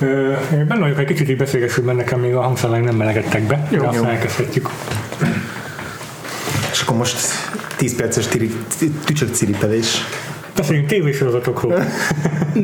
[0.00, 3.66] Ö, benne vagyok, egy kicsit így beszélgessünk, mert nekem még a hangszalaink nem melegedtek be,
[3.70, 4.04] Jó, de azt jó.
[4.04, 4.68] elkezdhetjük.
[6.72, 7.16] És akkor most
[7.76, 8.28] 10 perces
[9.04, 9.96] tücsök ciripelés.
[10.56, 11.74] Beszéljünk tévésorozatokról.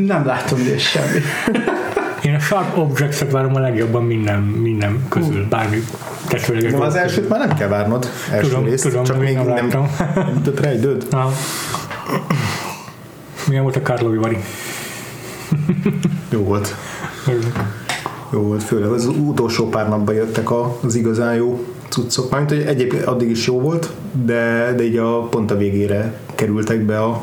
[0.06, 1.20] Nem láttam ide semmi.
[2.24, 5.82] Én a Sharp Objects-et várom a legjobban minden, minden közül, bármi
[6.28, 6.72] testvéreges.
[6.72, 8.10] De az elsőt már nem kell várnod.
[8.32, 9.90] Első Tudom, részt, tudom, csak de még nem láttam.
[10.14, 11.06] nem jutott rá időd.
[13.46, 14.36] Milyen volt a Carlo Vivari?
[16.30, 16.74] Jó volt.
[18.32, 20.50] Jó volt, főleg az utolsó pár napban jöttek
[20.82, 22.30] az igazán jó cuccok.
[22.30, 23.90] Mármint, hogy egyébként addig is jó volt,
[24.24, 27.22] de, de így a pont a végére kerültek be a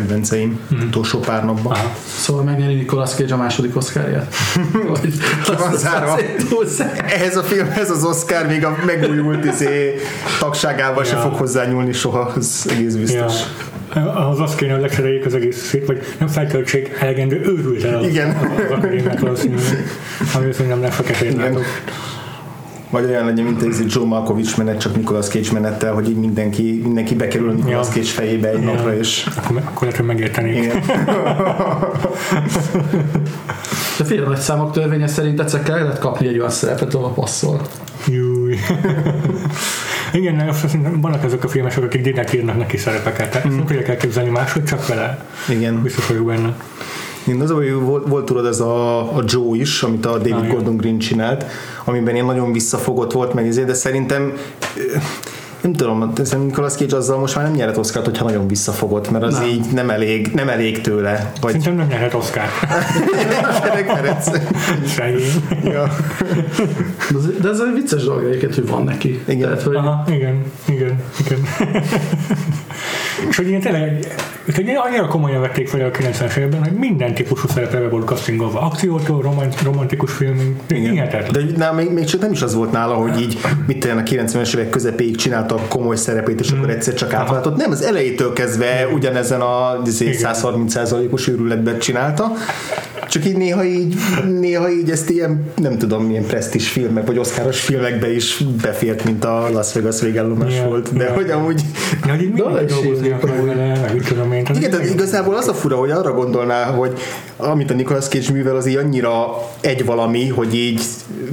[0.00, 0.86] kedvenceim Mhm.
[0.86, 1.72] utolsó pár napban.
[1.72, 1.90] Aha.
[2.18, 3.72] Szóval megnyeri Nicolas Cage a második.
[3.74, 5.12] Vagy
[5.58, 6.18] van zárva.
[7.06, 9.94] Ehhez a filmhez az Oscar még a megújult izé,
[10.38, 11.10] tagságával ja.
[11.10, 11.22] se Ja.
[11.22, 13.00] fog hozzányúlni soha, ez egész Ja.
[13.00, 13.34] biztos.
[14.30, 18.06] Az azt kéne, hogy lecseréljék az egész szét, vagy nem feltöltsék elegendő őrült el az,
[18.06, 18.36] Igen.
[18.36, 19.64] az akadémiát valószínűleg,
[20.34, 21.36] ami viszont nem lesz Igen.
[21.36, 21.64] látok.
[22.96, 26.16] Vagy olyan legyen, mint ez egy Joe Malkovich menet, csak Nicolas Cage menettel, hogy így
[26.16, 27.92] mindenki, mindenki bekerül a Nicolas Ja.
[27.92, 28.72] Cage fejébe egy Ja.
[28.72, 30.56] napra, és Akkor, akkor lehet, hogy megértenék.
[30.56, 30.82] igen.
[33.98, 37.60] De fél nagy számok törvénye szerint egyszer kellett kapni egy olyan szerepet, ahol passzol.
[38.06, 38.56] Júj.
[40.12, 43.30] Igen, szerintem vannak azok a filmesek, akik direkt írnak neki szerepeket.
[43.30, 45.24] Tehát ezt nem tudják elképzelni máshogy, csak vele.
[45.48, 45.82] igen.
[45.82, 46.54] Biztos vagyok benne.
[47.26, 50.48] Én az, hogy volt, volt tudod ez a, a Joe is, amit a David igen.
[50.48, 51.44] Gordon Green csinált,
[51.84, 54.32] amiben én nagyon visszafogott volt meg, ezért, de szerintem
[55.66, 59.24] nem tudom, szerintem Nicolas Cage azzal most már nem nyerhet Oscar-t, hogyha nagyon visszafogott, mert
[59.24, 59.48] az Nem.
[59.48, 61.32] így nem elég, nem elég tőle.
[61.40, 62.14] Vagy Szerintem nem nyerhet.
[64.86, 65.42] Szegény.
[65.64, 65.88] ja.
[67.40, 69.22] De ez, egy vicces dolog egyébként, hogy van neki.
[69.28, 69.40] Igen.
[69.48, 71.38] Tehát, hogy Aha, igen, igen, igen.
[73.28, 74.06] És hogy ilyen tényleg,
[74.54, 78.60] hogy annyira komolyan vették fel a 90-es években, hogy minden típusú szerepre volt castingolva.
[78.60, 80.90] Akciótól, romant, romantikus filmig, Igen.
[80.90, 81.46] hihetetlen.
[81.46, 84.54] De na, még, még csak nem is az volt nála, hogy így mit a 90-es
[84.54, 87.56] évek közepéig csinálta a komoly szerepét, és akkor egyszer csak átváltott.
[87.56, 90.34] Nem, az elejétől kezdve ugyanezen a izé, Igen.
[90.34, 92.32] 130%-os őrületben csinálta.
[93.08, 93.94] Csak így néha így,
[94.40, 99.24] néha így ezt ilyen, nem tudom, milyen presztis filmek, vagy oszkáros filmekbe is befért, mint
[99.24, 100.96] a Las Vegas végállomás Ja, volt.
[100.96, 101.12] De ja.
[101.12, 101.60] hogy amúgy
[102.06, 104.44] Ja, hogy is dolgozni akar vele, meg mit tudom én.
[104.44, 104.96] Tehát igen, tehát igen.
[104.96, 106.92] igazából az a fura, hogy arra gondolná, hogy
[107.36, 109.26] amit a Nicolas Cage művel, az így annyira
[109.60, 110.80] egy valami, hogy így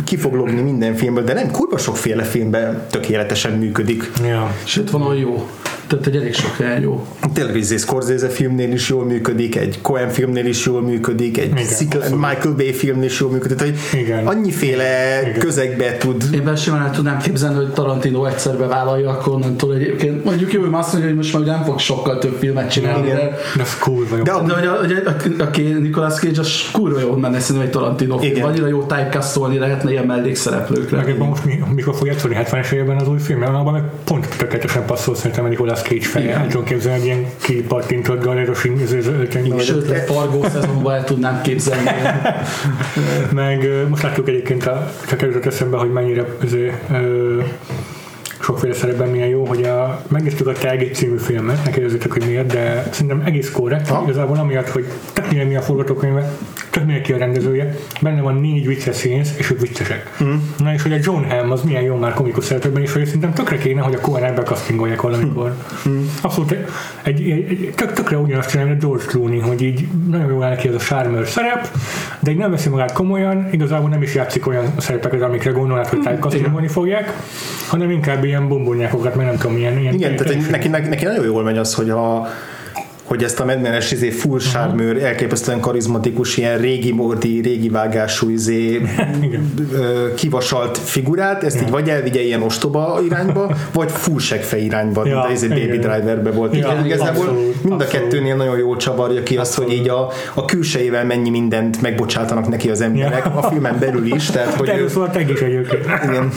[0.03, 4.11] ki fog logni minden filmből, de nem, kurva sokféle filmben tökéletesen működik.
[4.25, 4.55] Ja.
[4.63, 5.47] sőt, van olyan jó.
[5.99, 7.07] Tehát egy elég sok helyen jó.
[7.33, 12.01] Tényleg egy Scorsese filmnél is jól működik, egy Coen filmnél is jól működik, egy Igen,
[12.01, 12.27] abszolút.
[12.27, 14.27] Michael Bay filmnél is jól működik, tehát hogy Igen.
[14.27, 15.39] annyiféle Igen.
[15.39, 20.23] közegbe tud Én benne simán el tudnám képzelni, hogy Tarantino egyszer bevállalja, akkor onnantól egyébként
[20.23, 23.15] mondjuk hogy azt mondja, hogy most már nem fog sokkal több filmet csinálni, Igen.
[23.15, 24.23] de De az kurva jó.
[24.23, 24.91] De a- de hogy a, hogy
[25.39, 28.43] a, aki Nicolas Cage, az kurva jó menne szerintem egy Tarantino film.
[28.43, 30.97] Annyira jó typecastolni lehetne ilyen mellékszereplőkre.
[30.97, 34.27] Meg most mi, mikor fog játszani 70-es években az új film, mert abban meg pont
[34.37, 36.33] tökéletesen passzol szerintem a Nicolas Cage feje.
[36.33, 39.61] El tudom képzelni egy ilyen kipattintott galeros zöldkönyv.
[39.61, 41.89] Sőt, egy fargó szezonban el tudnám képzelni.
[43.41, 47.41] Meg most látjuk egyébként, a, csak előtt eszembe, hogy mennyire azért, ö,
[48.39, 52.47] sokféle szerepben milyen jó, hogy a, megnéztük a Telgét című filmet, ne kérdezzétek, hogy miért,
[52.53, 54.01] de szerintem egész korrekt, Ha?
[54.03, 56.31] igazából amiatt, hogy tök mi a forgatókönyve,
[56.73, 60.17] tök mindegy ki a rendezője, benne van négy vicces színész, és ők viccesek.
[60.23, 60.33] Mm.
[60.57, 63.33] Na és hogy a John Hamm az milyen jó már komikus szerepben, és hogy szerintem
[63.33, 65.55] tökre kéne, hogy a Coen ebbe castingolják valamikor.
[65.89, 66.03] Mm.
[66.21, 66.65] Abszolút egy,
[67.03, 70.67] egy, egy, tök, tökre ugyanazt csinálni, mint a George Clooney, hogy így nagyon jól neki
[70.67, 71.67] ez a sármőr szerep,
[72.19, 76.19] de így nem veszi magát komolyan, igazából nem is játszik olyan szerepeket, amikre gondolnád, hogy
[76.19, 77.13] castingolni fogják,
[77.67, 81.25] hanem inkább ilyen bombonyákokat, meg nem tudom, ilyen, ilyen Igen, tehát neki, neki, neki nagyon
[81.25, 82.27] jól megy az, hogy a
[83.13, 88.81] hogy ezt a medmenes izé, full sármőr, elképesztően karizmatikus, ilyen régi mordi, régi vágású izé,
[89.21, 89.53] Igen.
[90.15, 95.25] kivasalt figurát, ezt így vagy elvigye ilyen ostoba irányba, vagy full segfej irányba, Ja, mint
[95.27, 95.79] a izé Baby igen.
[95.79, 96.55] Driverbe volt.
[96.57, 98.03] Ja, Igen, igazából abszolút, mind a abszolút.
[98.09, 102.69] kettőnél nagyon jól csavarja ki azt, hogy így a, a külsejével mennyi mindent megbocsátanak neki
[102.69, 103.31] az emberek, Ja.
[103.39, 105.85] a filmen belül is, tehát hogy De erről szóval te is egyébként.
[106.09, 106.29] igen,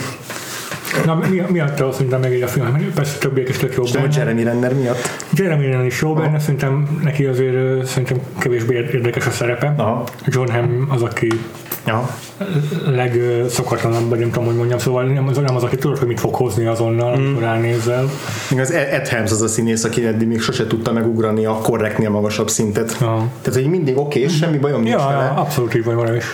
[1.05, 2.91] Na, mi, mi adta azt, mint meg így a film?
[2.95, 4.07] Persze többiek is tök jó benne.
[4.17, 4.97] Jeremy Renner miatt.
[5.33, 9.73] Jeremy Renner is jó benne, szerintem neki azért szerintem kevésbé érdekes a szerepe.
[9.77, 10.03] Aha.
[10.25, 11.27] John Hamm az, aki
[11.85, 12.09] Ja.
[12.85, 16.19] legszokatlanabb, vagy nem tudom, hogy mondjam, szóval nem az, nem az, aki tudod, hogy mit
[16.19, 18.09] fog hozni azonnal, amikor ránézel.
[18.49, 22.09] Még az Ed Helms az a színész, aki eddig még sose tudta megugrani a korrektnél
[22.09, 22.97] magasabb szintet.
[23.01, 23.27] Ja.
[23.41, 25.33] Tehát, hogy mindig oké, és semmi bajom nincs Ja, vele.
[25.35, 26.25] abszolút így valami is.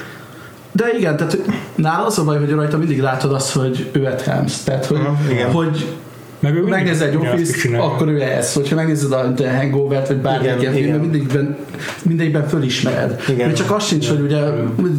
[0.75, 1.37] De igen, tehát
[1.75, 4.63] nála az a baj, hogy rajta mindig látod azt, hogy ő Ed Helms.
[4.63, 4.99] Tehát, hogy,
[5.29, 5.51] igen.
[5.51, 5.95] hogy
[6.43, 8.53] Meg ő megnézed egy Office, akkor ő ez.
[8.53, 10.91] Hogyha megnézed a The Hangover-t, vagy bármilyen Igen, ilyen igen.
[10.91, 11.57] filmet, mindegyikben,
[12.01, 13.21] mindegyikben fölismered.
[13.29, 13.47] Igen.
[13.47, 14.39] Még csak az sincs, hogy ugye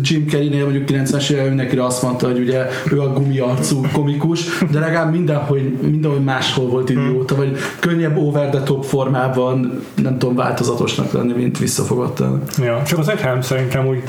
[0.00, 4.78] Jim Carrey-nél mondjuk 90-es években mindenkire azt mondta, hogy ugye ő a gumiarcú komikus, de
[4.78, 11.12] legalább mindenhol, mindenhol máshol volt idióta, vagy könnyebb over the top formában, nem tudom, változatosnak
[11.12, 12.42] lenni, mint visszafogottan.
[12.58, 14.02] Ja, csak az Edhelm szerintem úgy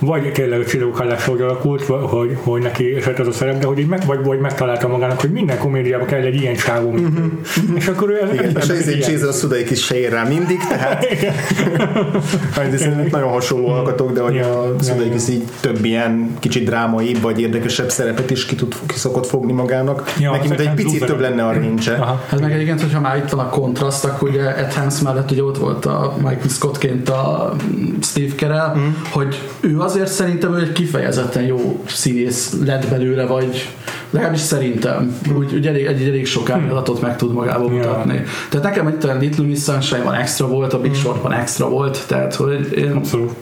[0.00, 3.66] vagy tényleg a csillagok hallása úgy alakult, hogy, hogy neki esett az a szerep, de
[3.66, 7.18] hogy így meg, vagy, vagy megtalálta magának, hogy minden komédiában kell egy ilyen csávó, mint
[7.18, 7.40] ő.
[7.74, 9.06] És akkor ő ez, Igen, és ez- ezért.
[9.06, 11.06] Jason Sudeikis se ér rá mindig, tehát
[12.54, 17.40] Hát, nagyon hasonló alkatok, de hogy Ja, a Sudeikis így több ilyen kicsit drámai vagy
[17.40, 20.14] érdekesebb szerepet is ki, tud, ki szokott fogni magának.
[20.18, 21.94] Ja, Neki, mint egy picit több lenne a rincse.
[21.94, 22.22] Aha.
[22.28, 25.42] Hát meg egyébként, hogyha már itt van a kontraszt, akkor ugye Ed Helms mellett ugye
[25.42, 27.56] ott volt a Michael Scottként a
[28.02, 28.88] Steve Carell, mm.
[29.10, 33.68] hogy ő azért szerintem ő egy kifejezetten jó színész lett belőle, vagy
[34.10, 35.18] legalábbis szerintem.
[35.36, 38.22] Úgy, úgy elég, egy, elég sok árnyalatot meg tud magába mutatni.
[38.50, 42.34] Tehát nekem itt a Little Miss Sunshine-ban extra volt, a Big Shortban extra volt, tehát
[42.34, 43.32] hogy én, Abszolút.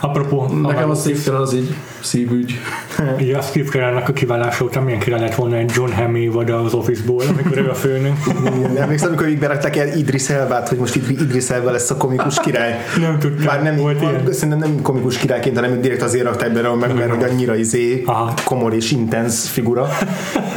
[0.00, 2.52] Apropó, nekem a Steve Carell az így szívügy.
[3.20, 6.50] Ugye a Steve Carell-nak a kiválása után milyen király lett volna egy John Hamm évad
[6.50, 8.12] az Office-ból, amikor ő a főnök.
[8.56, 11.96] Igen, Emlékszem, amikor így berakták el Idris Elbát, hogy most Idri- Idris Elba lesz a
[11.96, 12.78] komikus király.
[13.00, 14.32] Nem tudtam, Már nem, volt ilyen.
[14.32, 18.34] szerintem nem komikus királyként, hanem direkt azért rakták bele, meg, mert hogy annyira izé Aha.
[18.44, 19.88] komor és intenz figura,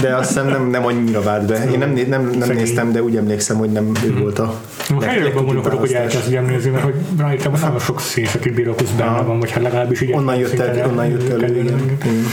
[0.02, 1.72] de azt hiszem nem, nem annyira vált be.
[1.72, 4.54] Én nem, nem, nem néztem, de úgy emlékszem, hogy nem ő volt a
[4.94, 8.90] Most legtöbb gondolkodok, hogy elkezdjem nézni, mert hogy rájöttem, hogy nagyon sok színész, akit bírokusz
[8.90, 9.24] benne Aha.
[9.26, 11.66] van, vagy hát legalábbis így Onnan jött, el, onnan jött elő, kell- igen.
[12.02, 12.26] igen.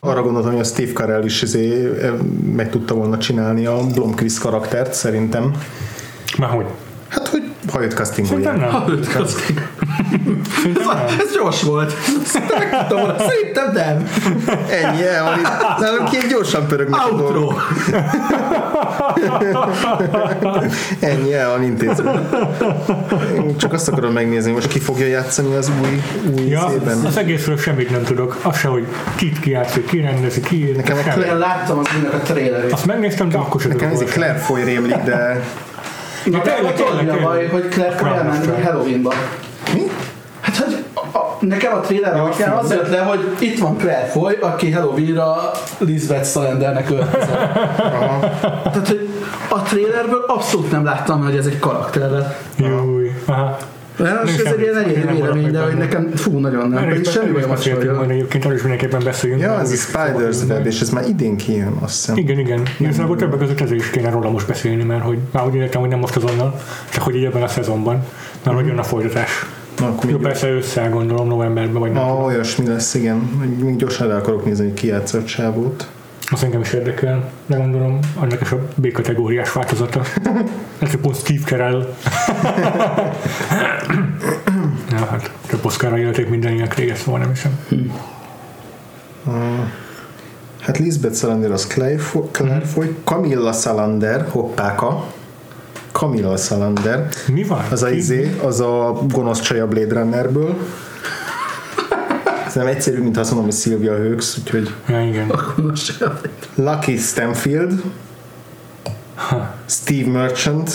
[0.00, 2.12] Arra gondoltam, hogy a Steve Carell is izé, eh,
[2.56, 5.50] meg tudta volna csinálni a Blomqvist karaktert, szerintem.
[6.38, 6.66] Már hogy?
[7.08, 7.42] Hát, hogy
[7.76, 8.56] ha őt castingolják.
[8.56, 8.84] Szerintem
[9.14, 9.22] nem.
[9.22, 9.36] Ez,
[10.62, 11.06] Szerintem nem.
[11.20, 11.92] ez gyors volt.
[12.24, 14.08] Szerintem nem.
[14.70, 15.78] Ennyi, el van itt.
[15.80, 17.34] Nálunk ilyen gyorsan pörögnek a dolgok.
[17.36, 17.56] Outro.
[21.00, 22.28] Ennyi, el van intézve.
[23.34, 26.02] Én csak azt akarom megnézni, most ki fogja játszani az új,
[26.38, 26.98] új Ja, szében.
[27.04, 28.36] az egészről semmit nem tudok.
[28.42, 30.76] Az se, hogy kit kijátszik, ki rendezi, ki ír.
[30.76, 31.20] Nekem a.
[31.20, 32.72] Én láttam az a trailerét.
[32.72, 35.44] Azt megnéztem, de akkor sem Nekem ez Claire rémlik, de
[36.30, 38.62] Na, tényleg, tényleg, a baj, hogy Claire fog elmenni.
[38.62, 39.12] Halloweenba.
[39.72, 39.82] mi?
[40.40, 43.76] Hát, hogy a, a, nekem a trailer Ja, alapján az jött le, hogy itt van
[43.76, 47.52] Claire Foy, aki Halloweenra Lisbeth Salendernek öltözött.
[48.62, 49.08] Tehát, hogy
[49.48, 52.42] a trailerből abszolút nem láttam, hogy ez egy karakter lett.
[52.56, 53.10] Júj.
[53.26, 53.56] Aha.
[53.96, 56.90] De most ez egy ilyen Én egyéni nem vélemény, de hogy nekem fú, nagyon nem.
[56.90, 59.42] Is semmi olyan beszéltünk majd hogy egyébként, arról is mindenképpen beszéljünk.
[59.42, 62.16] Ja, mert ez a Spider's Web, és ez már idén kijön, azt hiszem.
[62.16, 62.62] Igen, igen.
[62.78, 65.90] Igazából többek között ezért is kéne róla most beszélni, mert hogy már úgy értem, hogy
[65.90, 66.60] nem most azonnal,
[66.90, 68.04] csak hogy így ebben a szezonban,
[68.42, 69.46] mert hogy jön a folytatás.
[69.78, 72.02] Na, akkor Jó, persze össze gondolom novemberben, vagy nem.
[72.02, 73.16] Ah, olyasmi lesz, igen.
[73.60, 75.88] Még gyorsan el akarok nézni, hogy ki játsza a csávót.
[76.30, 80.02] Az engem is érdekel, de gondolom annak is a B-kategóriás változata.
[80.78, 81.78] Ez a pont Steve Carell.
[84.90, 87.58] ja, hát több Oscarra jelölték minden ilyen réges, szóval nem hiszem.
[90.60, 95.06] Hát Lisbeth Salander az Claire Foy, Claire Foy Camilla Salander, hoppáka.
[95.92, 97.08] Camilla Salander.
[97.32, 97.64] Mi van?
[97.70, 100.56] Az a izé, az a gonosz csaj a Blade Runnerből.
[102.56, 105.32] Nem egyszerű, mint azt mondom, hogy Sylvia Hawkes, úgyhogy Ja, igen.
[105.66, 106.04] Most
[106.54, 107.82] Lucky Stanfield,
[109.14, 109.54] Ha.
[109.66, 110.70] Steve Merchant,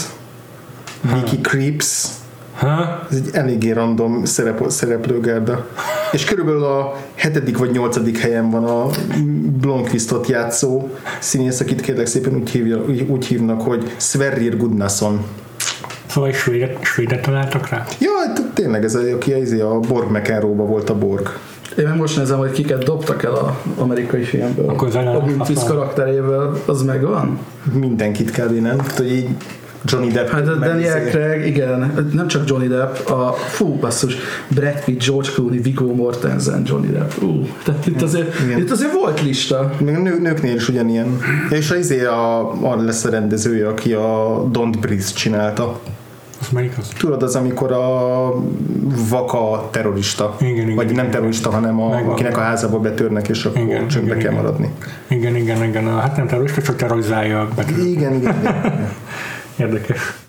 [1.14, 2.06] Vicky Creeps,
[2.54, 3.02] Ha?
[3.12, 5.68] ez egy eléggé random szerep, szereplőgárda.
[6.12, 8.86] És körülbelül a hetedik vagy nyolcadik helyen van a
[9.60, 15.26] Blomqvistot játszó színész, akit kérlek szépen úgy, hívja, úgy, úgy hívnak, hogy Sverrir Gudnason.
[16.06, 17.86] Szóval svédet, svédet találtak rá?
[18.00, 21.30] Ja, t- tényleg ez, a, aki a, a Borg McEnroe-ba volt a Borg.
[21.78, 24.70] Én meg most nézem, hogy kiket dobtak el az amerikai filmből.
[24.70, 25.66] Akkor a Blomqvist használ.
[25.78, 27.40] karakteréből, az megvan?
[27.74, 28.52] Mindenkit kb.
[28.52, 28.78] nem?
[28.78, 29.28] Tehát, hogy így
[29.86, 30.28] Johnny Depp.
[30.28, 34.16] Hát Daniel izé- Craig, igen, nem csak Johnny Depp, a fú, basszus,
[34.48, 37.12] Brad Pitt, George Clooney, Viggo Mortensen, Johnny Depp.
[37.22, 38.60] Ú, tehát itt azért, Igen.
[38.60, 39.72] itt azért volt lista.
[39.80, 41.18] Még a nő, nőknél is ugyanilyen.
[41.50, 42.40] És az izé a,
[42.72, 45.80] a lesz a rendezője, aki a Don't Breathe csinálta.
[46.42, 46.88] Az melyik az?
[46.88, 48.34] Tudod, az, amikor a
[49.10, 50.36] vaka terrorista.
[50.40, 51.12] Igen, igen, Vagy igen, nem igen.
[51.12, 52.12] terrorista, hanem a, Megvan.
[52.12, 54.44] akinek a házába betörnek, és akkor Igen, csöndbe igen, kell igen.
[54.44, 54.74] maradni.
[55.08, 56.00] Igen, igen, igen.
[56.00, 57.78] Hát nem terrorista, csak terrorizálja a betűt.
[57.86, 58.36] Igen, igen.
[58.40, 58.90] igen.
[59.58, 60.21] Érdekes.